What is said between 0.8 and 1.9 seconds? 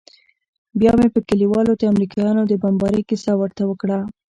مې پر کليوالو د